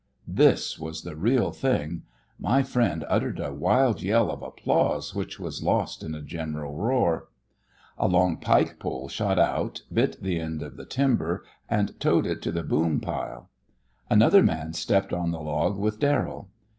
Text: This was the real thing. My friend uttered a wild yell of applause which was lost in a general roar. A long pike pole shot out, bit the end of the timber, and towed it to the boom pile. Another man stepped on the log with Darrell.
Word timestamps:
This 0.27 0.79
was 0.79 1.03
the 1.03 1.15
real 1.15 1.51
thing. 1.51 2.01
My 2.39 2.63
friend 2.63 3.05
uttered 3.07 3.39
a 3.39 3.53
wild 3.53 4.01
yell 4.01 4.31
of 4.31 4.41
applause 4.41 5.13
which 5.13 5.39
was 5.39 5.61
lost 5.61 6.01
in 6.01 6.15
a 6.15 6.23
general 6.23 6.73
roar. 6.75 7.27
A 7.99 8.07
long 8.07 8.37
pike 8.37 8.79
pole 8.79 9.09
shot 9.09 9.37
out, 9.37 9.83
bit 9.93 10.19
the 10.19 10.39
end 10.39 10.63
of 10.63 10.75
the 10.75 10.85
timber, 10.85 11.45
and 11.69 11.99
towed 11.99 12.25
it 12.25 12.41
to 12.41 12.51
the 12.51 12.63
boom 12.63 12.99
pile. 12.99 13.51
Another 14.09 14.41
man 14.41 14.73
stepped 14.73 15.13
on 15.13 15.29
the 15.29 15.39
log 15.39 15.77
with 15.77 15.99
Darrell. 15.99 16.49